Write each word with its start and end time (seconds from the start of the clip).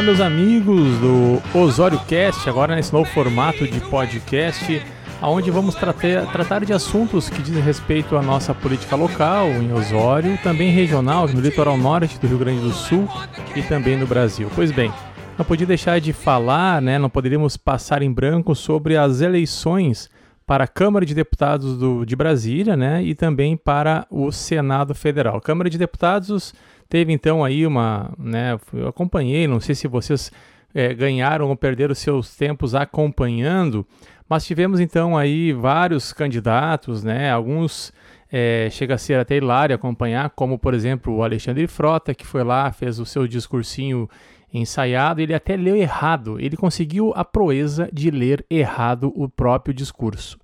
Olá, 0.00 0.06
meus 0.06 0.20
amigos 0.22 0.98
do 0.98 1.58
Osório 1.58 2.00
Cast, 2.06 2.48
agora 2.48 2.74
nesse 2.74 2.90
novo 2.90 3.04
formato 3.10 3.68
de 3.68 3.80
podcast, 3.80 4.82
onde 5.20 5.50
vamos 5.50 5.74
tratar, 5.74 6.64
de 6.64 6.72
assuntos 6.72 7.28
que 7.28 7.42
dizem 7.42 7.62
respeito 7.62 8.16
à 8.16 8.22
nossa 8.22 8.54
política 8.54 8.96
local 8.96 9.48
em 9.48 9.70
Osório, 9.74 10.38
também 10.42 10.70
regional 10.70 11.28
no 11.28 11.38
litoral 11.38 11.76
norte 11.76 12.18
do 12.18 12.26
Rio 12.26 12.38
Grande 12.38 12.62
do 12.62 12.72
Sul 12.72 13.06
e 13.54 13.60
também 13.60 13.98
no 13.98 14.06
Brasil. 14.06 14.50
Pois 14.54 14.72
bem, 14.72 14.90
não 15.36 15.44
podia 15.44 15.66
deixar 15.66 16.00
de 16.00 16.14
falar, 16.14 16.80
né, 16.80 16.98
não 16.98 17.10
poderíamos 17.10 17.58
passar 17.58 18.00
em 18.00 18.10
branco 18.10 18.54
sobre 18.54 18.96
as 18.96 19.20
eleições 19.20 20.08
para 20.46 20.64
a 20.64 20.66
Câmara 20.66 21.04
de 21.04 21.14
Deputados 21.14 21.76
do, 21.76 22.06
de 22.06 22.16
Brasília 22.16 22.74
né, 22.74 23.02
e 23.02 23.14
também 23.14 23.54
para 23.54 24.06
o 24.08 24.32
Senado 24.32 24.94
Federal. 24.94 25.42
Câmara 25.42 25.68
de 25.68 25.76
Deputados 25.76 26.54
teve 26.90 27.12
então 27.12 27.42
aí 27.42 27.66
uma. 27.66 28.12
Né, 28.18 28.58
eu 28.74 28.88
acompanhei, 28.88 29.46
não 29.46 29.60
sei 29.60 29.74
se 29.74 29.88
vocês 29.88 30.30
é, 30.74 30.92
ganharam 30.92 31.48
ou 31.48 31.56
perderam 31.56 31.94
seus 31.94 32.36
tempos 32.36 32.74
acompanhando, 32.74 33.86
mas 34.28 34.44
tivemos 34.44 34.80
então 34.80 35.16
aí 35.16 35.52
vários 35.52 36.12
candidatos, 36.12 37.02
né, 37.02 37.30
alguns. 37.30 37.92
É, 38.32 38.68
chega 38.70 38.94
a 38.94 38.98
ser 38.98 39.18
até 39.18 39.38
hilário 39.38 39.74
acompanhar, 39.74 40.30
como 40.30 40.56
por 40.56 40.72
exemplo 40.72 41.16
o 41.16 41.24
Alexandre 41.24 41.66
Frota, 41.66 42.14
que 42.14 42.24
foi 42.24 42.44
lá, 42.44 42.70
fez 42.70 43.00
o 43.00 43.04
seu 43.04 43.26
discursinho 43.26 44.08
ensaiado, 44.54 45.20
ele 45.20 45.34
até 45.34 45.56
leu 45.56 45.74
errado, 45.74 46.38
ele 46.38 46.56
conseguiu 46.56 47.12
a 47.16 47.24
proeza 47.24 47.88
de 47.92 48.08
ler 48.08 48.46
errado 48.48 49.12
o 49.16 49.28
próprio 49.28 49.74
discurso 49.74 50.38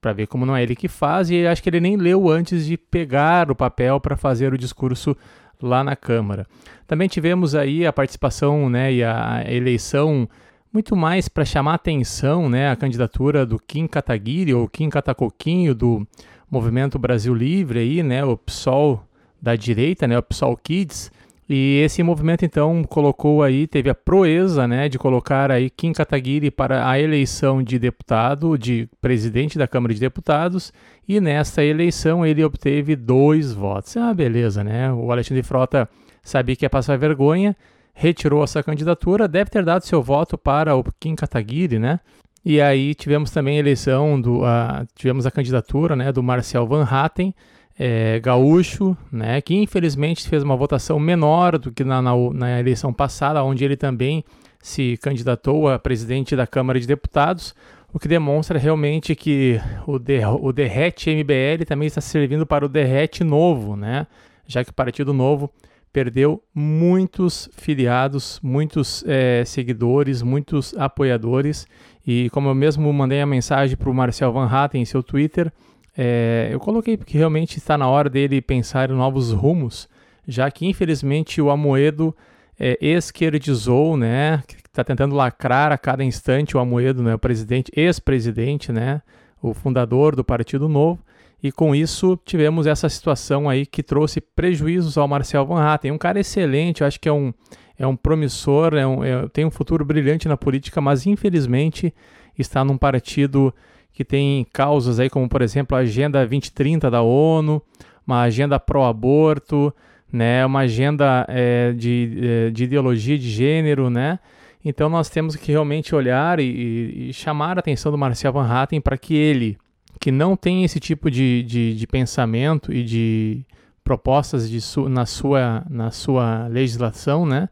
para 0.00 0.12
ver 0.12 0.26
como 0.26 0.46
não 0.46 0.56
é 0.56 0.62
ele 0.62 0.74
que 0.74 0.88
faz, 0.88 1.30
e 1.30 1.46
acho 1.46 1.62
que 1.62 1.68
ele 1.68 1.80
nem 1.80 1.96
leu 1.96 2.28
antes 2.28 2.66
de 2.66 2.76
pegar 2.76 3.50
o 3.50 3.54
papel 3.54 4.00
para 4.00 4.16
fazer 4.16 4.52
o 4.52 4.58
discurso 4.58 5.16
lá 5.62 5.82
na 5.82 5.96
Câmara. 5.96 6.46
Também 6.86 7.08
tivemos 7.08 7.54
aí 7.54 7.86
a 7.86 7.92
participação 7.92 8.68
né, 8.68 8.92
e 8.92 9.04
a 9.04 9.44
eleição 9.46 10.28
muito 10.72 10.94
mais 10.94 11.28
para 11.28 11.44
chamar 11.44 11.74
atenção 11.74 12.48
né, 12.48 12.70
a 12.70 12.76
candidatura 12.76 13.44
do 13.44 13.58
Kim 13.58 13.86
Kataguiri 13.86 14.54
ou 14.54 14.68
Kim 14.68 14.88
Katacoquinho 14.88 15.74
do 15.74 16.06
Movimento 16.50 16.98
Brasil 16.98 17.34
Livre, 17.34 17.78
aí, 17.78 18.02
né, 18.02 18.24
o 18.24 18.36
PSOL 18.36 19.04
da 19.40 19.54
direita, 19.54 20.06
né, 20.06 20.18
o 20.18 20.22
PSOL 20.22 20.56
Kids, 20.56 21.12
e 21.48 21.80
esse 21.82 22.02
movimento 22.02 22.44
então 22.44 22.84
colocou 22.84 23.42
aí, 23.42 23.66
teve 23.66 23.88
a 23.88 23.94
proeza, 23.94 24.68
né, 24.68 24.88
de 24.88 24.98
colocar 24.98 25.50
aí 25.50 25.70
Kim 25.70 25.94
Kataguiri 25.94 26.50
para 26.50 26.88
a 26.88 27.00
eleição 27.00 27.62
de 27.62 27.78
deputado, 27.78 28.58
de 28.58 28.86
presidente 29.00 29.56
da 29.56 29.66
Câmara 29.66 29.94
de 29.94 30.00
Deputados, 30.00 30.72
e 31.08 31.20
nessa 31.20 31.64
eleição 31.64 32.26
ele 32.26 32.44
obteve 32.44 32.94
dois 32.94 33.54
votos. 33.54 33.96
Ah, 33.96 34.12
beleza, 34.12 34.62
né? 34.62 34.92
O 34.92 35.10
Alexandre 35.10 35.42
Frota 35.42 35.88
sabia 36.22 36.54
que 36.54 36.66
ia 36.66 36.70
passar 36.70 36.98
vergonha, 36.98 37.56
retirou 37.94 38.44
essa 38.44 38.62
candidatura, 38.62 39.26
deve 39.26 39.48
ter 39.48 39.64
dado 39.64 39.86
seu 39.86 40.02
voto 40.02 40.36
para 40.36 40.76
o 40.76 40.84
Kim 41.00 41.14
Kataguiri, 41.14 41.78
né? 41.78 41.98
E 42.44 42.60
aí 42.60 42.94
tivemos 42.94 43.30
também 43.30 43.56
a 43.56 43.60
eleição 43.60 44.20
do, 44.20 44.44
a, 44.44 44.86
tivemos 44.94 45.24
a 45.24 45.30
candidatura, 45.30 45.96
né, 45.96 46.12
do 46.12 46.22
Marcel 46.22 46.66
Van 46.66 46.84
Hatten, 46.84 47.34
é, 47.78 48.18
gaúcho, 48.18 48.96
né, 49.10 49.40
que 49.40 49.54
infelizmente 49.54 50.28
fez 50.28 50.42
uma 50.42 50.56
votação 50.56 50.98
menor 50.98 51.58
do 51.58 51.70
que 51.70 51.84
na, 51.84 52.02
na, 52.02 52.12
na, 52.34 52.58
eleição 52.58 52.92
passada, 52.92 53.42
onde 53.44 53.64
ele 53.64 53.76
também 53.76 54.24
se 54.60 54.96
candidatou 54.96 55.68
a 55.68 55.78
presidente 55.78 56.34
da 56.34 56.46
Câmara 56.46 56.80
de 56.80 56.86
Deputados, 56.86 57.54
o 57.92 57.98
que 57.98 58.08
demonstra 58.08 58.58
realmente 58.58 59.14
que 59.14 59.60
o, 59.86 59.98
de, 59.98 60.20
o 60.24 60.52
Derrete 60.52 61.08
MBL 61.10 61.64
também 61.66 61.86
está 61.86 62.00
servindo 62.00 62.44
para 62.44 62.66
o 62.66 62.68
Derrete 62.68 63.22
Novo, 63.22 63.76
né, 63.76 64.08
já 64.44 64.64
que 64.64 64.70
o 64.70 64.74
Partido 64.74 65.12
Novo 65.12 65.48
perdeu 65.92 66.42
muitos 66.52 67.48
filiados, 67.56 68.40
muitos 68.42 69.04
é, 69.06 69.44
seguidores, 69.44 70.20
muitos 70.20 70.74
apoiadores, 70.76 71.66
e 72.04 72.28
como 72.30 72.48
eu 72.48 72.54
mesmo 72.54 72.92
mandei 72.92 73.20
a 73.20 73.26
mensagem 73.26 73.76
para 73.76 73.88
o 73.88 73.94
Marcel 73.94 74.32
Van 74.32 74.46
Hatten 74.46 74.82
em 74.82 74.84
seu 74.84 75.02
Twitter, 75.02 75.52
é, 76.00 76.48
eu 76.52 76.60
coloquei 76.60 76.96
porque 76.96 77.18
realmente 77.18 77.58
está 77.58 77.76
na 77.76 77.88
hora 77.88 78.08
dele 78.08 78.40
pensar 78.40 78.88
em 78.88 78.94
novos 78.94 79.32
rumos, 79.32 79.88
já 80.28 80.48
que 80.48 80.64
infelizmente 80.64 81.42
o 81.42 81.50
Amoedo 81.50 82.14
é, 82.56 82.78
esquerdizou, 82.80 83.96
né? 83.96 84.44
Está 84.64 84.84
tentando 84.84 85.16
lacrar 85.16 85.72
a 85.72 85.76
cada 85.76 86.04
instante 86.04 86.56
o 86.56 86.60
Amoedo, 86.60 87.02
né? 87.02 87.16
O 87.16 87.18
presidente, 87.18 87.72
ex-presidente, 87.74 88.70
né? 88.70 89.02
O 89.42 89.52
fundador 89.52 90.14
do 90.14 90.22
Partido 90.22 90.68
Novo. 90.68 91.02
E 91.42 91.50
com 91.50 91.74
isso 91.74 92.16
tivemos 92.24 92.68
essa 92.68 92.88
situação 92.88 93.48
aí 93.48 93.66
que 93.66 93.82
trouxe 93.82 94.20
prejuízos 94.20 94.96
ao 94.96 95.08
Marcel 95.08 95.46
Van 95.46 95.60
Hatten. 95.60 95.90
Um 95.90 95.98
cara 95.98 96.20
excelente, 96.20 96.82
eu 96.82 96.86
acho 96.86 97.00
que 97.00 97.08
é 97.08 97.12
um, 97.12 97.34
é 97.76 97.86
um 97.86 97.96
promissor, 97.96 98.74
é 98.74 98.86
um, 98.86 99.02
é, 99.02 99.28
tem 99.32 99.44
um 99.44 99.50
futuro 99.50 99.84
brilhante 99.84 100.28
na 100.28 100.36
política, 100.36 100.80
mas 100.80 101.06
infelizmente 101.06 101.92
está 102.38 102.64
num 102.64 102.78
partido 102.78 103.52
que 103.98 104.04
tem 104.04 104.46
causas 104.52 105.00
aí 105.00 105.10
como, 105.10 105.28
por 105.28 105.42
exemplo, 105.42 105.76
a 105.76 105.80
Agenda 105.80 106.20
2030 106.20 106.88
da 106.88 107.02
ONU, 107.02 107.60
uma 108.06 108.22
agenda 108.22 108.56
pró-aborto, 108.60 109.74
né, 110.12 110.46
uma 110.46 110.60
agenda 110.60 111.26
é, 111.28 111.72
de, 111.72 112.16
é, 112.22 112.50
de 112.50 112.62
ideologia 112.62 113.18
de 113.18 113.28
gênero, 113.28 113.90
né? 113.90 114.20
Então 114.64 114.88
nós 114.88 115.10
temos 115.10 115.34
que 115.34 115.50
realmente 115.50 115.96
olhar 115.96 116.38
e, 116.38 117.08
e 117.08 117.12
chamar 117.12 117.56
a 117.56 117.58
atenção 117.58 117.90
do 117.90 117.98
Marcel 117.98 118.32
Van 118.32 118.46
Hatten 118.46 118.80
para 118.80 118.96
que 118.96 119.16
ele, 119.16 119.58
que 119.98 120.12
não 120.12 120.36
tem 120.36 120.62
esse 120.62 120.78
tipo 120.78 121.10
de, 121.10 121.42
de, 121.42 121.74
de 121.74 121.86
pensamento 121.88 122.72
e 122.72 122.84
de 122.84 123.44
propostas 123.82 124.48
de 124.48 124.60
su, 124.60 124.88
na, 124.88 125.06
sua, 125.06 125.66
na 125.68 125.90
sua 125.90 126.46
legislação, 126.46 127.26
né? 127.26 127.48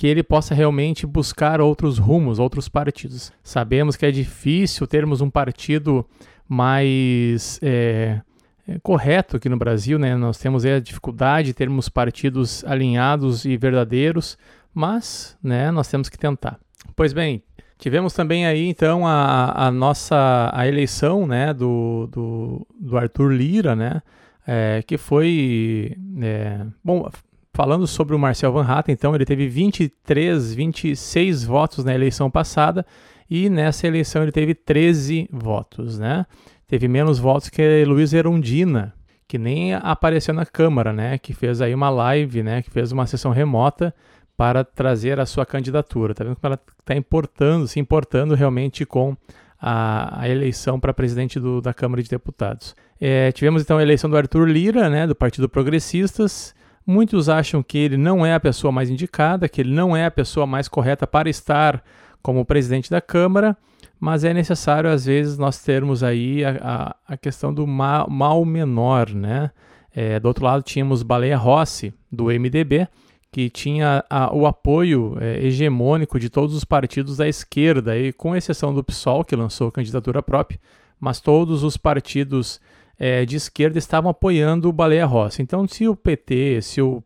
Que 0.00 0.06
ele 0.06 0.22
possa 0.22 0.54
realmente 0.54 1.06
buscar 1.06 1.60
outros 1.60 1.98
rumos, 1.98 2.38
outros 2.38 2.70
partidos. 2.70 3.30
Sabemos 3.44 3.96
que 3.96 4.06
é 4.06 4.10
difícil 4.10 4.86
termos 4.86 5.20
um 5.20 5.28
partido 5.28 6.06
mais 6.48 7.60
é, 7.62 8.18
é, 8.66 8.78
correto 8.82 9.36
aqui 9.36 9.46
no 9.46 9.58
Brasil, 9.58 9.98
né? 9.98 10.16
Nós 10.16 10.38
temos 10.38 10.64
a 10.64 10.80
dificuldade 10.80 11.48
de 11.48 11.52
termos 11.52 11.90
partidos 11.90 12.64
alinhados 12.64 13.44
e 13.44 13.58
verdadeiros, 13.58 14.38
mas, 14.72 15.36
né, 15.42 15.70
nós 15.70 15.86
temos 15.86 16.08
que 16.08 16.18
tentar. 16.18 16.58
Pois 16.96 17.12
bem, 17.12 17.42
tivemos 17.76 18.14
também 18.14 18.46
aí 18.46 18.68
então 18.70 19.06
a, 19.06 19.66
a 19.66 19.70
nossa 19.70 20.50
a 20.54 20.66
eleição, 20.66 21.26
né, 21.26 21.52
do, 21.52 22.08
do, 22.10 22.66
do 22.80 22.96
Arthur 22.96 23.32
Lira, 23.34 23.76
né? 23.76 24.00
É, 24.46 24.82
que 24.86 24.96
foi 24.96 25.94
é, 26.22 26.64
bom 26.82 27.06
Falando 27.60 27.86
sobre 27.86 28.16
o 28.16 28.18
Marcel 28.18 28.50
Van 28.54 28.64
Hatten, 28.64 28.94
então, 28.94 29.14
ele 29.14 29.26
teve 29.26 29.46
23, 29.46 30.54
26 30.54 31.44
votos 31.44 31.84
na 31.84 31.94
eleição 31.94 32.30
passada 32.30 32.86
e 33.28 33.50
nessa 33.50 33.86
eleição 33.86 34.22
ele 34.22 34.32
teve 34.32 34.54
13 34.54 35.28
votos, 35.30 35.98
né? 35.98 36.24
Teve 36.66 36.88
menos 36.88 37.18
votos 37.18 37.50
que 37.50 37.84
Luiz 37.84 38.14
Erundina, 38.14 38.94
que 39.28 39.36
nem 39.36 39.74
apareceu 39.74 40.32
na 40.32 40.46
Câmara, 40.46 40.90
né? 40.90 41.18
Que 41.18 41.34
fez 41.34 41.60
aí 41.60 41.74
uma 41.74 41.90
live, 41.90 42.42
né? 42.42 42.62
Que 42.62 42.70
fez 42.70 42.92
uma 42.92 43.06
sessão 43.06 43.30
remota 43.30 43.94
para 44.38 44.64
trazer 44.64 45.20
a 45.20 45.26
sua 45.26 45.44
candidatura. 45.44 46.14
Tá 46.14 46.24
vendo 46.24 46.36
como 46.36 46.54
ela 46.54 46.60
está 46.78 46.96
importando, 46.96 47.68
se 47.68 47.78
importando 47.78 48.34
realmente 48.34 48.86
com 48.86 49.14
a, 49.60 50.22
a 50.22 50.26
eleição 50.30 50.80
para 50.80 50.94
presidente 50.94 51.38
do, 51.38 51.60
da 51.60 51.74
Câmara 51.74 52.02
de 52.02 52.08
Deputados. 52.08 52.74
É, 52.98 53.30
tivemos 53.32 53.60
então 53.60 53.76
a 53.76 53.82
eleição 53.82 54.08
do 54.08 54.16
Arthur 54.16 54.48
Lira, 54.48 54.88
né? 54.88 55.06
Do 55.06 55.14
Partido 55.14 55.46
Progressistas. 55.46 56.58
Muitos 56.90 57.28
acham 57.28 57.62
que 57.62 57.78
ele 57.78 57.96
não 57.96 58.26
é 58.26 58.34
a 58.34 58.40
pessoa 58.40 58.72
mais 58.72 58.90
indicada, 58.90 59.48
que 59.48 59.60
ele 59.60 59.72
não 59.72 59.96
é 59.96 60.06
a 60.06 60.10
pessoa 60.10 60.44
mais 60.44 60.66
correta 60.66 61.06
para 61.06 61.30
estar 61.30 61.80
como 62.20 62.44
presidente 62.44 62.90
da 62.90 63.00
Câmara, 63.00 63.56
mas 64.00 64.24
é 64.24 64.34
necessário, 64.34 64.90
às 64.90 65.04
vezes, 65.04 65.38
nós 65.38 65.62
termos 65.62 66.02
aí 66.02 66.44
a, 66.44 66.96
a, 67.08 67.14
a 67.14 67.16
questão 67.16 67.54
do 67.54 67.64
mal, 67.64 68.10
mal 68.10 68.44
menor, 68.44 69.10
né? 69.10 69.52
É, 69.94 70.18
do 70.18 70.26
outro 70.26 70.44
lado, 70.44 70.64
tínhamos 70.64 71.04
Baleia 71.04 71.36
Rossi, 71.36 71.94
do 72.10 72.24
MDB, 72.24 72.88
que 73.30 73.48
tinha 73.48 74.04
a, 74.10 74.34
o 74.34 74.44
apoio 74.44 75.16
é, 75.20 75.46
hegemônico 75.46 76.18
de 76.18 76.28
todos 76.28 76.56
os 76.56 76.64
partidos 76.64 77.18
da 77.18 77.28
esquerda, 77.28 77.96
e 77.96 78.12
com 78.12 78.34
exceção 78.34 78.74
do 78.74 78.82
PSOL, 78.82 79.24
que 79.24 79.36
lançou 79.36 79.70
candidatura 79.70 80.24
própria, 80.24 80.58
mas 80.98 81.20
todos 81.20 81.62
os 81.62 81.76
partidos 81.76 82.60
é, 83.00 83.24
de 83.24 83.36
esquerda 83.36 83.78
estavam 83.78 84.10
apoiando 84.10 84.68
o 84.68 84.72
Baleia 84.72 85.06
Rossi. 85.06 85.40
Então, 85.40 85.66
se 85.66 85.88
o 85.88 85.96
PT, 85.96 86.60
se 86.60 86.82
o 86.82 87.02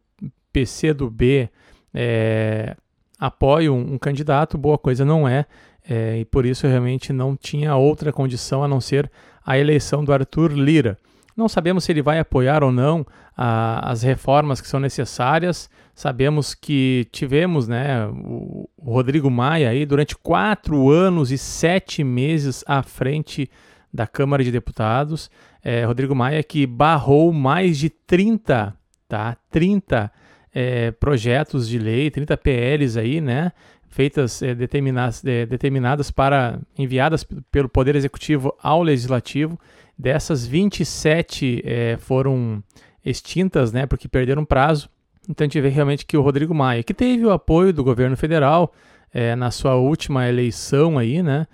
PC 0.52 0.92
do 0.92 1.08
B 1.08 1.48
é, 1.94 2.76
apoia 3.16 3.72
um, 3.72 3.94
um, 3.94 3.98
candidato, 3.98 4.58
boa 4.58 4.76
coisa 4.76 5.04
não 5.04 5.28
é, 5.28 5.46
é, 5.88 6.18
e 6.18 6.24
por 6.24 6.44
isso 6.44 6.66
realmente 6.66 7.12
não 7.12 7.36
tinha 7.36 7.76
outra 7.76 8.12
condição 8.12 8.64
a 8.64 8.68
não 8.68 8.80
ser 8.80 9.08
a 9.46 9.56
eleição 9.56 10.04
do 10.04 10.12
Arthur 10.12 10.52
Lira. 10.52 10.98
Não 11.36 11.48
sabemos 11.48 11.84
se 11.84 11.92
ele 11.92 12.02
vai 12.02 12.18
apoiar 12.18 12.64
ou 12.64 12.72
não 12.72 13.06
a, 13.36 13.90
as 13.90 14.02
reformas 14.02 14.60
que 14.60 14.68
são 14.68 14.80
necessárias. 14.80 15.70
Sabemos 15.94 16.54
que 16.54 17.06
tivemos 17.12 17.68
né, 17.68 18.06
o, 18.06 18.68
o 18.76 18.92
Rodrigo 18.92 19.30
Maia 19.30 19.68
aí 19.68 19.86
durante 19.86 20.16
quatro 20.16 20.90
anos 20.90 21.30
e 21.30 21.38
sete 21.38 22.02
meses 22.02 22.64
à 22.66 22.82
frente 22.82 23.48
da 23.94 24.06
Câmara 24.08 24.42
de 24.42 24.50
Deputados 24.50 25.30
é, 25.62 25.84
Rodrigo 25.84 26.14
Maia, 26.14 26.42
que 26.42 26.66
barrou 26.66 27.32
mais 27.32 27.78
de 27.78 27.88
30, 27.88 28.74
tá? 29.08 29.36
30 29.50 30.12
é, 30.52 30.90
projetos 30.90 31.68
de 31.68 31.78
lei, 31.78 32.10
30 32.10 32.36
PLs 32.36 32.98
aí, 32.98 33.20
né? 33.20 33.52
feitas 33.94 34.42
é, 34.42 34.56
determinadas, 34.56 35.24
é, 35.24 35.46
determinadas 35.46 36.10
para 36.10 36.58
enviadas 36.76 37.24
pelo 37.52 37.68
Poder 37.68 37.94
Executivo 37.94 38.52
ao 38.60 38.82
Legislativo. 38.82 39.56
Dessas 39.96 40.44
27 40.44 41.62
é, 41.64 41.96
foram 42.00 42.60
extintas, 43.04 43.72
né, 43.72 43.86
porque 43.86 44.08
perderam 44.08 44.44
prazo. 44.44 44.90
Então 45.28 45.44
a 45.44 45.46
gente 45.46 45.60
vê 45.60 45.68
realmente 45.68 46.04
que 46.04 46.16
o 46.16 46.22
Rodrigo 46.22 46.52
Maia, 46.52 46.82
que 46.82 46.92
teve 46.92 47.24
o 47.24 47.30
apoio 47.30 47.72
do 47.72 47.84
governo 47.84 48.16
federal 48.16 48.74
é, 49.12 49.36
na 49.36 49.52
sua 49.52 49.76
última 49.76 50.28
eleição 50.28 50.98
aí, 50.98 51.22
né, 51.22 51.46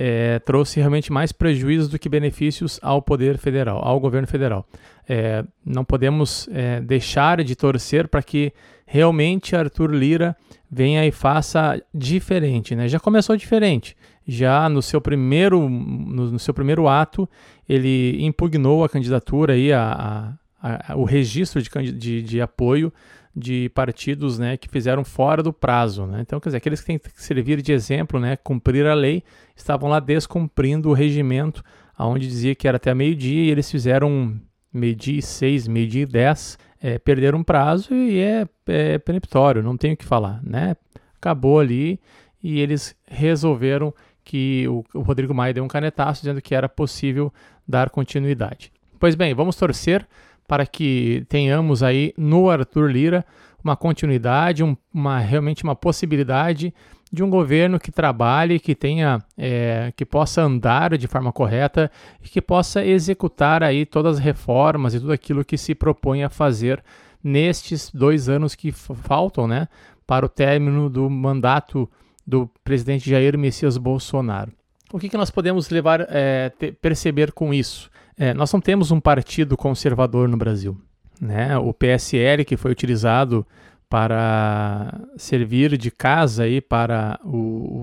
é, 0.00 0.38
trouxe 0.38 0.78
realmente 0.78 1.12
mais 1.12 1.32
prejuízos 1.32 1.88
do 1.88 1.98
que 1.98 2.08
benefícios 2.08 2.78
ao 2.80 3.02
poder 3.02 3.36
federal, 3.36 3.84
ao 3.84 3.98
governo 3.98 4.28
federal. 4.28 4.64
É, 5.08 5.44
não 5.66 5.84
podemos 5.84 6.48
é, 6.52 6.80
deixar 6.80 7.42
de 7.42 7.56
torcer 7.56 8.06
para 8.06 8.22
que 8.22 8.52
realmente 8.86 9.56
Arthur 9.56 9.92
Lira 9.92 10.36
venha 10.70 11.04
e 11.04 11.10
faça 11.10 11.82
diferente, 11.92 12.76
né? 12.76 12.86
Já 12.86 13.00
começou 13.00 13.36
diferente. 13.36 13.96
Já 14.24 14.68
no 14.68 14.80
seu 14.82 15.00
primeiro, 15.00 15.68
no, 15.68 16.30
no 16.30 16.38
seu 16.38 16.54
primeiro 16.54 16.86
ato, 16.86 17.28
ele 17.68 18.24
impugnou 18.24 18.84
a 18.84 18.88
candidatura 18.88 19.54
aí, 19.54 19.72
a, 19.72 20.36
a, 20.62 20.92
a 20.92 20.96
o 20.96 21.02
registro 21.02 21.60
de, 21.60 21.92
de, 21.92 22.22
de 22.22 22.40
apoio 22.40 22.92
de 23.38 23.68
partidos 23.70 24.38
né, 24.38 24.56
que 24.56 24.68
fizeram 24.68 25.04
fora 25.04 25.42
do 25.42 25.52
prazo. 25.52 26.06
Né? 26.06 26.20
Então, 26.20 26.40
quer 26.40 26.48
dizer, 26.48 26.56
aqueles 26.58 26.80
que 26.80 26.86
têm 26.86 26.98
que 26.98 27.10
servir 27.14 27.62
de 27.62 27.72
exemplo, 27.72 28.18
né, 28.18 28.36
cumprir 28.36 28.86
a 28.86 28.94
lei, 28.94 29.22
estavam 29.56 29.88
lá 29.88 30.00
descumprindo 30.00 30.90
o 30.90 30.92
regimento, 30.92 31.62
onde 31.98 32.26
dizia 32.26 32.54
que 32.54 32.66
era 32.66 32.76
até 32.76 32.92
meio-dia 32.94 33.44
e 33.44 33.50
eles 33.50 33.70
fizeram 33.70 34.38
meio-dia 34.72 35.18
e 35.18 35.22
seis, 35.22 35.66
meio-dia 35.66 36.02
e 36.02 36.06
dez, 36.06 36.58
é, 36.80 36.98
perderam 36.98 37.42
prazo 37.42 37.94
e 37.94 38.20
é, 38.20 38.46
é 38.66 38.98
peremptório, 38.98 39.62
não 39.62 39.76
tenho 39.76 39.94
o 39.94 39.96
que 39.96 40.04
falar. 40.04 40.40
Né? 40.42 40.76
Acabou 41.16 41.58
ali 41.58 42.00
e 42.42 42.60
eles 42.60 42.94
resolveram 43.06 43.92
que 44.24 44.68
o, 44.68 44.84
o 44.94 45.00
Rodrigo 45.00 45.34
Maia 45.34 45.54
deu 45.54 45.64
um 45.64 45.68
canetaço 45.68 46.20
dizendo 46.20 46.42
que 46.42 46.54
era 46.54 46.68
possível 46.68 47.32
dar 47.66 47.90
continuidade. 47.90 48.70
Pois 48.98 49.14
bem, 49.14 49.32
vamos 49.34 49.56
torcer 49.56 50.06
para 50.48 50.66
que 50.66 51.24
tenhamos 51.28 51.82
aí 51.82 52.12
no 52.16 52.50
Arthur 52.50 52.90
Lira 52.90 53.24
uma 53.62 53.76
continuidade, 53.76 54.64
um, 54.64 54.76
uma 54.92 55.18
realmente 55.18 55.62
uma 55.62 55.76
possibilidade 55.76 56.72
de 57.12 57.22
um 57.22 57.30
governo 57.30 57.78
que 57.78 57.90
trabalhe, 57.90 58.58
que 58.58 58.74
tenha, 58.74 59.22
é, 59.36 59.92
que 59.96 60.04
possa 60.04 60.42
andar 60.42 60.96
de 60.96 61.06
forma 61.06 61.32
correta 61.32 61.90
e 62.22 62.28
que 62.28 62.40
possa 62.40 62.84
executar 62.84 63.62
aí 63.62 63.84
todas 63.86 64.16
as 64.16 64.24
reformas 64.24 64.94
e 64.94 65.00
tudo 65.00 65.12
aquilo 65.12 65.44
que 65.44 65.56
se 65.56 65.74
propõe 65.74 66.22
a 66.22 66.28
fazer 66.28 66.82
nestes 67.22 67.90
dois 67.90 68.28
anos 68.28 68.54
que 68.54 68.72
faltam, 68.72 69.46
né, 69.46 69.68
para 70.06 70.24
o 70.24 70.28
término 70.28 70.88
do 70.88 71.08
mandato 71.10 71.90
do 72.26 72.48
presidente 72.62 73.08
Jair 73.08 73.36
Messias 73.38 73.76
Bolsonaro. 73.76 74.52
O 74.92 74.98
que, 74.98 75.08
que 75.08 75.16
nós 75.16 75.30
podemos 75.30 75.68
levar, 75.68 76.06
é, 76.08 76.50
perceber 76.80 77.32
com 77.32 77.52
isso? 77.52 77.90
É, 78.18 78.34
nós 78.34 78.52
não 78.52 78.60
temos 78.60 78.90
um 78.90 79.00
partido 79.00 79.56
conservador 79.56 80.28
no 80.28 80.36
Brasil. 80.36 80.76
Né? 81.20 81.56
O 81.56 81.72
PSL, 81.72 82.44
que 82.44 82.56
foi 82.56 82.72
utilizado 82.72 83.46
para 83.88 85.00
servir 85.16 85.76
de 85.78 85.90
casa 85.90 86.42
aí 86.42 86.60
para 86.60 87.18
o, 87.24 87.36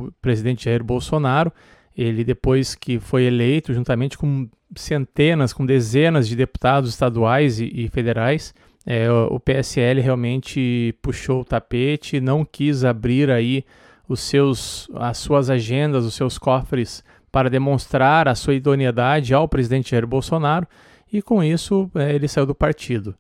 o 0.06 0.12
presidente 0.22 0.66
Jair 0.66 0.84
Bolsonaro, 0.84 1.52
ele 1.98 2.24
depois 2.24 2.76
que 2.76 3.00
foi 3.00 3.24
eleito, 3.24 3.74
juntamente 3.74 4.18
com 4.18 4.48
centenas, 4.76 5.54
com 5.54 5.66
dezenas 5.66 6.28
de 6.28 6.36
deputados 6.36 6.90
estaduais 6.90 7.60
e, 7.60 7.72
e 7.74 7.88
federais, 7.90 8.54
é, 8.86 9.10
o, 9.10 9.40
PSL 9.40 10.00
realmente 10.00 10.94
puxou 11.02 11.42
o 11.42 11.46
tapete, 11.46 12.20
não 12.20 12.46
quis 12.46 12.84
abrir 12.84 13.32
aí 13.32 13.66
os 14.08 14.20
seus, 14.20 14.88
as 14.94 15.18
suas 15.18 15.50
agendas, 15.50 16.06
os 16.06 16.14
seus 16.14 16.38
cofres 16.38 17.04
para 17.36 17.50
demonstrar 17.50 18.30
a 18.30 18.34
sua 18.34 18.54
idoneidade 18.54 19.34
ao 19.34 19.46
presidente 19.46 19.92
Jair 19.92 20.08
Bolsonaro 20.08 20.66
e 21.12 21.22
com 21.22 21.44
isso 21.44 21.92
é, 21.94 22.16
ele 22.16 22.30
saiu 22.30 22.46
do 22.46 22.56
partido. 22.56 23.14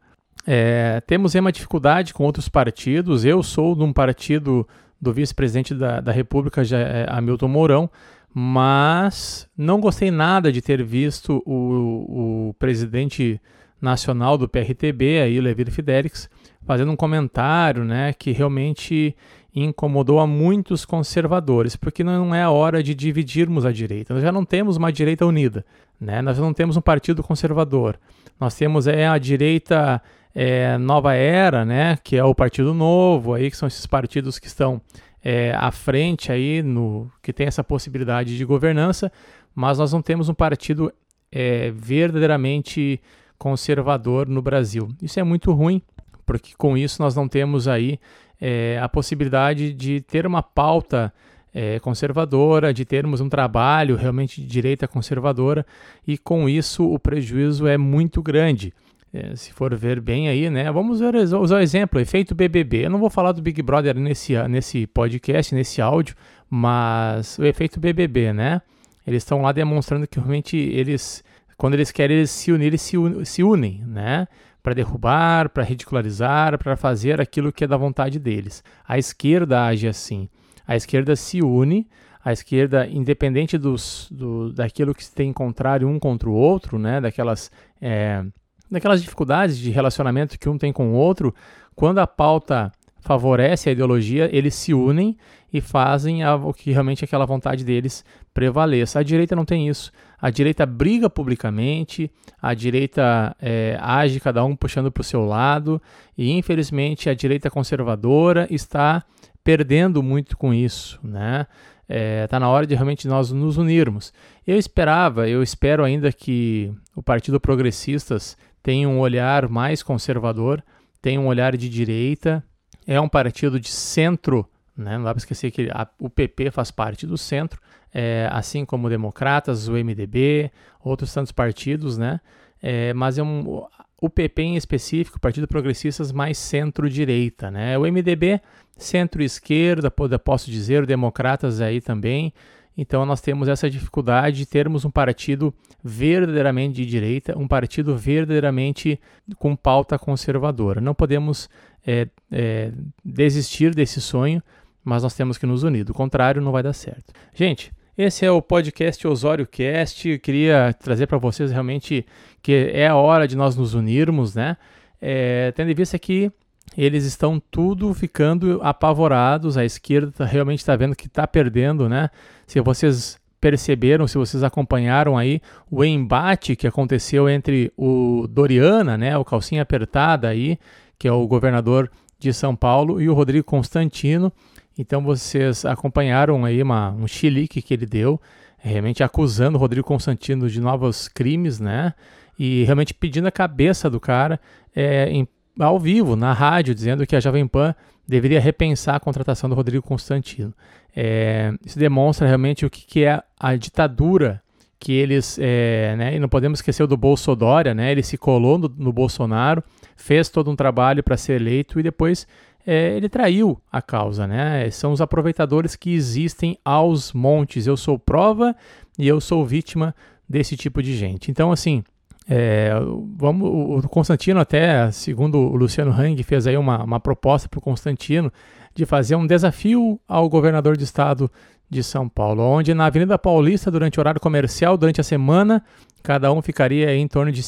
É, 0.47 1.01
temos 1.05 1.35
uma 1.35 1.51
dificuldade 1.51 2.13
com 2.13 2.23
outros 2.23 2.47
partidos. 2.47 3.25
Eu 3.25 3.43
sou 3.43 3.75
de 3.75 3.83
um 3.83 3.91
partido 3.91 4.65
do 5.01 5.11
vice-presidente 5.11 5.75
da, 5.75 5.99
da 5.99 6.13
República, 6.13 6.63
já, 6.63 6.79
é, 6.79 7.05
Hamilton 7.09 7.49
Mourão, 7.49 7.89
mas 8.33 9.49
não 9.57 9.81
gostei 9.81 10.11
nada 10.11 10.49
de 10.49 10.61
ter 10.61 10.81
visto 10.81 11.43
o, 11.45 12.51
o 12.51 12.53
presidente 12.53 13.41
nacional 13.81 14.37
do 14.37 14.47
PRTB, 14.47 15.19
aí, 15.23 15.41
Levi 15.41 15.69
Fidelix, 15.69 16.29
fazendo 16.65 16.89
um 16.89 16.95
comentário 16.95 17.83
né, 17.83 18.13
que 18.13 18.31
realmente 18.31 19.13
incomodou 19.55 20.19
a 20.19 20.27
muitos 20.27 20.83
conservadores, 20.83 21.77
porque 21.77 22.03
não 22.03 22.35
é 22.35 22.47
hora 22.47 22.83
de 22.83 22.93
dividirmos 22.93 23.65
a 23.65 23.71
direita. 23.71 24.13
Nós 24.13 24.21
já 24.21 24.31
não 24.31 24.43
temos 24.43 24.75
uma 24.75 24.91
direita 24.91 25.25
unida, 25.25 25.65
né? 25.99 26.21
nós 26.21 26.37
não 26.37 26.53
temos 26.53 26.75
um 26.75 26.81
partido 26.81 27.23
conservador. 27.23 27.97
Nós 28.37 28.53
temos 28.55 28.85
é, 28.85 29.07
a 29.07 29.17
direita 29.17 30.01
é, 30.33 30.77
Nova 30.77 31.13
Era, 31.13 31.63
né? 31.63 31.97
que 32.03 32.17
é 32.17 32.23
o 32.23 32.35
Partido 32.35 32.73
Novo, 32.73 33.33
aí, 33.33 33.49
que 33.49 33.55
são 33.55 33.67
esses 33.67 33.85
partidos 33.85 34.37
que 34.37 34.47
estão 34.47 34.81
é, 35.23 35.55
à 35.55 35.71
frente, 35.71 36.33
aí 36.33 36.61
no, 36.61 37.09
que 37.23 37.31
tem 37.31 37.47
essa 37.47 37.63
possibilidade 37.63 38.37
de 38.37 38.43
governança, 38.43 39.09
mas 39.55 39.77
nós 39.77 39.93
não 39.93 40.01
temos 40.01 40.27
um 40.27 40.33
partido 40.33 40.91
é, 41.31 41.71
verdadeiramente 41.71 43.01
conservador 43.37 44.27
no 44.27 44.41
Brasil. 44.41 44.89
Isso 45.01 45.17
é 45.17 45.23
muito 45.23 45.53
ruim, 45.53 45.81
porque 46.25 46.53
com 46.57 46.77
isso 46.77 47.01
nós 47.01 47.15
não 47.15 47.27
temos 47.27 47.69
aí 47.69 47.99
é, 48.39 48.79
a 48.81 48.89
possibilidade 48.89 49.73
de 49.73 50.01
ter 50.01 50.25
uma 50.25 50.43
pauta 50.43 51.13
é, 51.53 51.79
conservadora, 51.79 52.73
de 52.73 52.83
termos 52.83 53.21
um 53.21 53.29
trabalho 53.29 53.95
realmente 53.95 54.41
de 54.41 54.47
direita 54.47 54.87
conservadora, 54.87 55.65
e 56.05 56.17
com 56.17 56.49
isso 56.49 56.83
o 56.83 56.99
prejuízo 56.99 57.65
é 57.65 57.77
muito 57.77 58.21
grande. 58.21 58.73
É, 59.13 59.33
se 59.33 59.53
for 59.53 59.73
ver 59.73 60.01
bem 60.01 60.27
aí, 60.27 60.49
né? 60.49 60.69
Vamos 60.69 60.99
ver, 60.99 61.15
usar 61.15 61.55
o 61.55 61.61
exemplo, 61.61 62.01
efeito 62.01 62.35
BBB. 62.35 62.85
Eu 62.85 62.89
não 62.89 62.99
vou 62.99 63.09
falar 63.09 63.31
do 63.31 63.41
Big 63.41 63.61
Brother 63.61 63.95
nesse, 63.95 64.37
nesse 64.49 64.85
podcast, 64.87 65.55
nesse 65.55 65.81
áudio, 65.81 66.15
mas 66.49 67.39
o 67.39 67.45
efeito 67.45 67.79
BBB, 67.79 68.33
né? 68.33 68.61
Eles 69.07 69.23
estão 69.23 69.41
lá 69.41 69.53
demonstrando 69.53 70.05
que 70.05 70.19
realmente 70.19 70.57
eles, 70.57 71.23
quando 71.55 71.75
eles 71.75 71.91
querem 71.91 72.17
eles 72.17 72.31
se 72.31 72.51
unir, 72.51 72.65
eles 72.65 72.81
se, 72.81 72.97
un, 72.97 73.23
se 73.23 73.41
unem, 73.41 73.81
né? 73.85 74.27
Para 74.65 74.73
derrubar, 74.73 75.49
para 75.49 75.63
ridicularizar, 75.63 76.57
para 76.57 76.75
fazer 76.75 77.21
aquilo 77.21 77.53
que 77.53 77.65
é 77.65 77.67
da 77.67 77.77
vontade 77.77 78.17
deles. 78.17 78.63
A 78.87 78.97
esquerda 78.97 79.63
age 79.63 79.87
assim. 79.87 80.27
A 80.65 80.75
esquerda 80.75 81.15
se 81.15 81.39
une, 81.39 81.87
a 82.23 82.33
esquerda, 82.33 82.87
independente 82.87 83.59
dos, 83.59 84.07
do, 84.09 84.51
daquilo 84.51 84.95
que 84.95 85.05
se 85.05 85.13
tem 85.13 85.31
contrário 85.31 85.87
um 85.87 85.99
contra 85.99 86.27
o 86.27 86.33
outro, 86.33 86.79
né, 86.79 86.99
daquelas, 86.99 87.51
é, 87.79 88.25
daquelas 88.71 89.03
dificuldades 89.03 89.55
de 89.59 89.69
relacionamento 89.69 90.39
que 90.39 90.49
um 90.49 90.57
tem 90.57 90.73
com 90.73 90.93
o 90.93 90.95
outro, 90.95 91.31
quando 91.75 91.99
a 91.99 92.07
pauta 92.07 92.71
favorece 93.05 93.69
a 93.69 93.71
ideologia, 93.71 94.27
eles 94.35 94.55
se 94.55 94.73
unem 94.73 95.15
e 95.53 95.61
fazem 95.61 96.23
a, 96.23 96.35
o 96.35 96.51
que 96.51 96.71
realmente 96.71 97.05
aquela 97.05 97.23
vontade 97.23 97.63
deles 97.63 98.03
prevaleça. 98.33 98.99
A 98.99 99.03
direita 99.03 99.35
não 99.35 99.45
tem 99.45 99.69
isso. 99.69 99.91
A 100.19 100.31
direita 100.31 100.65
briga 100.65 101.07
publicamente, 101.07 102.11
a 102.41 102.55
direita 102.55 103.35
é, 103.39 103.77
age 103.79 104.19
cada 104.19 104.43
um 104.43 104.55
puxando 104.55 104.91
para 104.91 105.01
o 105.01 105.03
seu 105.03 105.23
lado, 105.23 105.79
e 106.17 106.31
infelizmente 106.31 107.07
a 107.07 107.13
direita 107.13 107.47
conservadora 107.47 108.47
está 108.49 109.03
perdendo 109.43 110.01
muito 110.01 110.35
com 110.35 110.51
isso, 110.51 110.99
né? 111.03 111.45
Está 111.87 111.95
é, 111.95 112.25
tá 112.25 112.39
na 112.39 112.49
hora 112.49 112.65
de 112.65 112.73
realmente 112.73 113.07
nós 113.07 113.31
nos 113.31 113.57
unirmos. 113.57 114.11
Eu 114.47 114.57
esperava, 114.57 115.29
eu 115.29 115.43
espero 115.43 115.83
ainda 115.83 116.11
que 116.11 116.73
o 116.95 117.03
Partido 117.03 117.39
Progressistas 117.39 118.35
tenha 118.63 118.89
um 118.89 118.99
olhar 118.99 119.47
mais 119.47 119.83
conservador, 119.83 120.63
tenha 120.99 121.21
um 121.21 121.27
olhar 121.27 121.55
de 121.55 121.69
direita, 121.69 122.43
é 122.87 122.99
um 122.99 123.09
partido 123.09 123.59
de 123.59 123.69
centro, 123.69 124.47
né? 124.77 124.97
não 124.97 125.05
dá 125.05 125.13
para 125.13 125.19
esquecer 125.19 125.51
que 125.51 125.69
a, 125.71 125.87
o 125.99 126.09
PP 126.09 126.51
faz 126.51 126.71
parte 126.71 127.05
do 127.07 127.17
centro, 127.17 127.59
é, 127.93 128.27
assim 128.31 128.65
como 128.65 128.89
Democratas, 128.89 129.67
o 129.67 129.73
MDB, 129.73 130.51
outros 130.83 131.13
tantos 131.13 131.31
partidos, 131.31 131.97
né? 131.97 132.19
É, 132.61 132.93
mas 132.93 133.17
é 133.17 133.23
um, 133.23 133.65
o 134.01 134.09
PP 134.09 134.41
em 134.41 134.55
específico, 134.55 135.19
Partido 135.19 135.47
Progressistas 135.47 136.11
mais 136.11 136.37
centro-direita, 136.37 137.49
né? 137.49 137.77
O 137.77 137.81
MDB 137.81 138.41
centro-esquerda, 138.77 139.89
posso 140.19 140.51
dizer, 140.51 140.83
o 140.83 140.87
Democratas 140.87 141.61
aí 141.61 141.79
também. 141.79 142.33
Então 142.77 143.05
nós 143.05 143.21
temos 143.21 143.47
essa 143.47 143.69
dificuldade 143.69 144.37
de 144.37 144.45
termos 144.45 144.83
um 144.83 144.91
partido 144.91 145.53
verdadeiramente 145.83 146.75
de 146.75 146.85
direita, 146.85 147.37
um 147.37 147.47
partido 147.47 147.95
verdadeiramente 147.95 148.99
com 149.37 149.55
pauta 149.55 149.97
conservadora. 149.97 150.81
Não 150.81 150.93
podemos 150.93 151.49
é, 151.85 152.07
é, 152.31 152.71
desistir 153.03 153.73
desse 153.73 154.01
sonho, 154.01 154.41
mas 154.83 155.03
nós 155.03 155.15
temos 155.15 155.37
que 155.37 155.45
nos 155.45 155.63
unir. 155.63 155.83
Do 155.85 155.93
contrário, 155.93 156.41
não 156.41 156.51
vai 156.51 156.63
dar 156.63 156.73
certo. 156.73 157.13
Gente, 157.33 157.71
esse 157.97 158.25
é 158.25 158.31
o 158.31 158.41
podcast 158.41 159.07
Osório 159.07 159.47
Cast. 159.47 160.19
queria 160.19 160.73
trazer 160.73 161.07
para 161.07 161.17
vocês 161.17 161.51
realmente 161.51 162.05
que 162.41 162.69
é 162.73 162.87
a 162.87 162.95
hora 162.95 163.27
de 163.27 163.37
nós 163.37 163.55
nos 163.55 163.73
unirmos, 163.73 164.35
né? 164.35 164.57
É, 165.01 165.51
tendo 165.53 165.71
em 165.71 165.75
vista 165.75 165.97
que 165.97 166.31
eles 166.77 167.05
estão 167.05 167.41
tudo 167.51 167.93
ficando 167.93 168.59
apavorados. 168.63 169.57
A 169.57 169.65
esquerda 169.65 170.11
tá, 170.11 170.25
realmente 170.25 170.59
está 170.59 170.75
vendo 170.75 170.95
que 170.95 171.07
está 171.07 171.25
perdendo, 171.27 171.87
né? 171.87 172.09
Se 172.47 172.59
vocês 172.61 173.17
perceberam, 173.39 174.07
se 174.07 174.17
vocês 174.17 174.43
acompanharam 174.43 175.17
aí 175.17 175.39
o 175.69 175.83
embate 175.83 176.55
que 176.55 176.65
aconteceu 176.65 177.29
entre 177.29 177.71
o 177.77 178.25
Doriana, 178.27 178.97
né, 178.97 179.15
o 179.17 179.23
calcinha 179.23 179.61
apertada 179.61 180.27
aí, 180.27 180.57
que 180.97 181.07
é 181.07 181.11
o 181.11 181.27
governador 181.27 181.91
de 182.17 182.33
São 182.33 182.55
Paulo, 182.55 182.99
e 182.99 183.07
o 183.07 183.13
Rodrigo 183.13 183.45
Constantino. 183.45 184.33
Então 184.77 185.03
vocês 185.03 185.63
acompanharam 185.63 186.43
aí 186.43 186.61
uma, 186.61 186.89
um 186.91 187.07
chilique 187.07 187.61
que 187.61 187.73
ele 187.73 187.85
deu, 187.85 188.19
realmente 188.57 189.03
acusando 189.03 189.57
o 189.57 189.61
Rodrigo 189.61 189.87
Constantino 189.87 190.49
de 190.49 190.59
novos 190.59 191.07
crimes, 191.07 191.59
né? 191.59 191.93
E 192.37 192.63
realmente 192.63 192.95
pedindo 192.95 193.27
a 193.27 193.31
cabeça 193.31 193.89
do 193.89 193.99
cara 193.99 194.39
é, 194.75 195.07
em 195.09 195.27
ao 195.59 195.79
vivo, 195.79 196.15
na 196.15 196.33
rádio, 196.33 196.75
dizendo 196.75 197.05
que 197.05 197.15
a 197.15 197.19
Jovem 197.19 197.47
Pan 197.47 197.73
deveria 198.07 198.39
repensar 198.39 198.95
a 198.95 198.99
contratação 198.99 199.49
do 199.49 199.55
Rodrigo 199.55 199.85
Constantino. 199.85 200.53
É, 200.95 201.53
isso 201.65 201.77
demonstra 201.77 202.27
realmente 202.27 202.65
o 202.65 202.69
que, 202.69 202.85
que 202.85 203.03
é 203.03 203.21
a 203.39 203.55
ditadura 203.55 204.41
que 204.79 204.93
eles, 204.93 205.39
é, 205.41 205.95
né, 205.97 206.15
e 206.15 206.19
não 206.19 206.29
podemos 206.29 206.59
esquecer 206.59 206.85
do 206.85 206.97
Bolsonaro, 206.97 207.73
né, 207.73 207.91
ele 207.91 208.03
se 208.03 208.17
colou 208.17 208.57
no, 208.57 208.71
no 208.77 208.93
Bolsonaro, 208.93 209.63
fez 209.95 210.29
todo 210.29 210.51
um 210.51 210.55
trabalho 210.55 211.01
para 211.01 211.17
ser 211.17 211.41
eleito 211.41 211.79
e 211.79 211.83
depois 211.83 212.27
é, 212.67 212.95
ele 212.95 213.09
traiu 213.09 213.59
a 213.71 213.81
causa, 213.81 214.27
né, 214.27 214.69
são 214.69 214.91
os 214.91 215.01
aproveitadores 215.01 215.75
que 215.75 215.93
existem 215.93 216.57
aos 216.63 217.13
montes, 217.13 217.65
eu 217.65 217.75
sou 217.75 217.97
prova 217.97 218.55
e 218.99 219.07
eu 219.07 219.19
sou 219.19 219.45
vítima 219.45 219.95
desse 220.29 220.55
tipo 220.55 220.83
de 220.83 220.95
gente. 220.95 221.31
Então, 221.31 221.51
assim, 221.51 221.83
é, 222.27 222.71
vamos, 223.17 223.83
o 223.85 223.89
Constantino 223.89 224.39
até, 224.39 224.89
segundo 224.91 225.37
o 225.37 225.55
Luciano 225.55 225.91
Hang, 225.91 226.21
fez 226.23 226.47
aí 226.47 226.57
uma, 226.57 226.83
uma 226.83 226.99
proposta 226.99 227.47
para 227.47 227.59
o 227.59 227.61
Constantino 227.61 228.31
de 228.73 228.85
fazer 228.85 229.15
um 229.15 229.27
desafio 229.27 229.99
ao 230.07 230.27
governador 230.27 230.75
de 230.75 230.83
estado 230.83 231.29
de 231.69 231.83
São 231.83 232.07
Paulo, 232.07 232.43
onde 232.43 232.73
na 232.73 232.85
Avenida 232.85 233.17
Paulista, 233.17 233.71
durante 233.71 233.99
o 233.99 234.01
horário 234.01 234.19
comercial, 234.19 234.77
durante 234.77 235.01
a 235.01 235.03
semana, 235.03 235.63
cada 236.03 236.31
um 236.31 236.41
ficaria 236.41 236.95
em 236.95 237.07
torno 237.07 237.31
de 237.31 237.41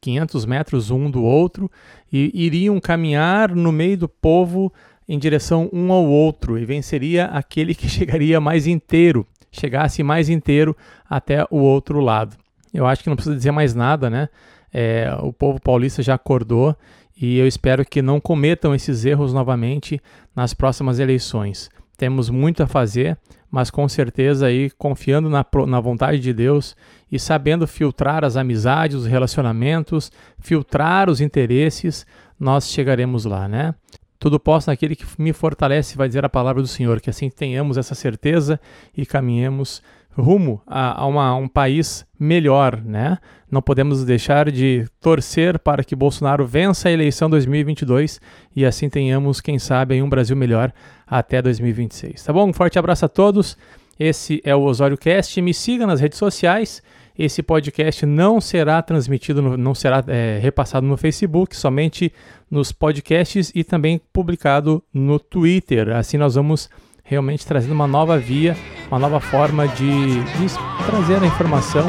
500 0.00 0.44
metros 0.44 0.90
um 0.90 1.10
do 1.10 1.22
outro 1.22 1.70
e 2.12 2.30
iriam 2.34 2.80
caminhar 2.80 3.54
no 3.54 3.70
meio 3.70 3.96
do 3.96 4.08
povo 4.08 4.72
em 5.08 5.18
direção 5.18 5.68
um 5.72 5.92
ao 5.92 6.04
outro 6.04 6.58
e 6.58 6.64
venceria 6.64 7.26
aquele 7.26 7.74
que 7.74 7.86
chegaria 7.90 8.40
mais 8.40 8.66
inteiro, 8.66 9.26
chegasse 9.50 10.02
mais 10.02 10.28
inteiro 10.28 10.76
até 11.08 11.44
o 11.50 11.58
outro 11.58 12.00
lado. 12.00 12.36
Eu 12.72 12.86
acho 12.86 13.02
que 13.02 13.08
não 13.08 13.16
precisa 13.16 13.36
dizer 13.36 13.50
mais 13.50 13.74
nada, 13.74 14.08
né? 14.08 14.28
É, 14.72 15.12
o 15.20 15.32
povo 15.32 15.60
paulista 15.60 16.02
já 16.02 16.14
acordou 16.14 16.76
e 17.20 17.38
eu 17.38 17.46
espero 17.46 17.84
que 17.84 18.00
não 18.00 18.20
cometam 18.20 18.74
esses 18.74 19.04
erros 19.04 19.32
novamente 19.32 20.00
nas 20.34 20.54
próximas 20.54 20.98
eleições. 20.98 21.68
Temos 21.96 22.30
muito 22.30 22.62
a 22.62 22.66
fazer, 22.66 23.18
mas 23.50 23.70
com 23.70 23.86
certeza 23.88 24.46
aí 24.46 24.70
confiando 24.70 25.28
na, 25.28 25.44
na 25.66 25.80
vontade 25.80 26.18
de 26.18 26.32
Deus 26.32 26.74
e 27.10 27.18
sabendo 27.18 27.66
filtrar 27.66 28.24
as 28.24 28.36
amizades, 28.36 28.96
os 28.96 29.06
relacionamentos, 29.06 30.10
filtrar 30.38 31.10
os 31.10 31.20
interesses, 31.20 32.06
nós 32.38 32.70
chegaremos 32.70 33.26
lá, 33.26 33.46
né? 33.48 33.74
Tudo 34.18 34.38
posso 34.38 34.70
naquele 34.70 34.94
que 34.94 35.04
me 35.18 35.32
fortalece, 35.32 35.96
vai 35.96 36.06
dizer 36.06 36.24
a 36.24 36.28
palavra 36.28 36.62
do 36.62 36.68
Senhor, 36.68 37.00
que 37.00 37.10
assim 37.10 37.28
tenhamos 37.28 37.76
essa 37.76 37.94
certeza 37.94 38.60
e 38.96 39.04
caminhemos 39.04 39.82
rumo 40.16 40.60
a, 40.66 41.02
a 41.02 41.06
uma, 41.06 41.34
um 41.34 41.48
país 41.48 42.06
melhor, 42.18 42.82
né? 42.82 43.18
Não 43.50 43.62
podemos 43.62 44.04
deixar 44.04 44.50
de 44.50 44.86
torcer 45.00 45.58
para 45.58 45.82
que 45.82 45.96
Bolsonaro 45.96 46.46
vença 46.46 46.88
a 46.88 46.92
eleição 46.92 47.28
2022 47.28 48.20
e 48.54 48.64
assim 48.64 48.88
tenhamos, 48.88 49.40
quem 49.40 49.58
sabe, 49.58 50.00
um 50.00 50.08
Brasil 50.08 50.36
melhor 50.36 50.72
até 51.06 51.42
2026. 51.42 52.22
Tá 52.22 52.32
bom? 52.32 52.48
Um 52.48 52.52
forte 52.52 52.78
abraço 52.78 53.04
a 53.04 53.08
todos. 53.08 53.56
Esse 53.98 54.40
é 54.44 54.54
o 54.54 54.62
Osório 54.62 54.96
Cast. 54.96 55.40
Me 55.42 55.52
siga 55.52 55.86
nas 55.86 56.00
redes 56.00 56.18
sociais. 56.18 56.82
Esse 57.18 57.42
podcast 57.42 58.06
não 58.06 58.40
será 58.40 58.80
transmitido, 58.80 59.42
não 59.58 59.74
será 59.74 60.02
é, 60.06 60.38
repassado 60.40 60.86
no 60.86 60.96
Facebook, 60.96 61.54
somente 61.54 62.12
nos 62.50 62.72
podcasts 62.72 63.52
e 63.54 63.62
também 63.62 64.00
publicado 64.12 64.82
no 64.94 65.18
Twitter. 65.18 65.90
Assim 65.90 66.16
nós 66.16 66.36
vamos 66.36 66.70
realmente 67.10 67.44
trazendo 67.44 67.72
uma 67.72 67.88
nova 67.88 68.16
via, 68.16 68.56
uma 68.88 68.98
nova 68.98 69.18
forma 69.18 69.66
de, 69.66 70.22
de 70.22 70.46
trazer 70.86 71.20
a 71.20 71.26
informação, 71.26 71.84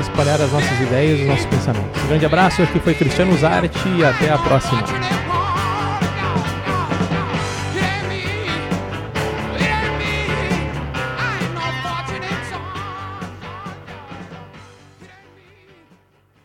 espalhar 0.00 0.40
as 0.40 0.50
nossas 0.50 0.80
ideias, 0.80 1.20
os 1.20 1.26
nossos 1.26 1.46
pensamentos. 1.46 2.02
Um 2.02 2.08
grande 2.08 2.24
abraço, 2.24 2.62
aqui 2.62 2.80
foi 2.80 2.94
Cristiano 2.94 3.36
Zarte 3.36 3.86
e 3.90 4.02
até 4.02 4.30
a 4.30 4.38
próxima. 4.38 4.82